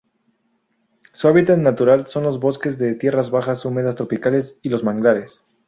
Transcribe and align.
Su 1.13 1.27
hábitat 1.27 1.59
natural 1.59 2.07
son 2.07 2.23
los 2.23 2.39
bosques 2.39 2.79
de 2.79 2.95
tierras 2.95 3.29
bajas 3.29 3.63
húmedas 3.65 3.97
tropicales 3.97 4.57
y 4.63 4.69
los 4.69 4.83
manglares. 4.83 5.45